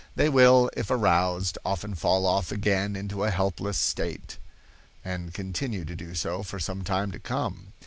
[0.15, 4.39] They will, if aroused, often fall off again into a helpless state,
[5.05, 7.67] and continue to do so for some time to come.